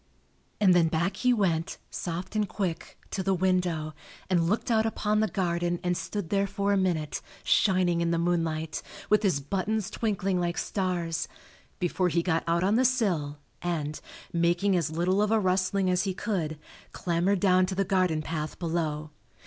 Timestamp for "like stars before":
10.39-12.09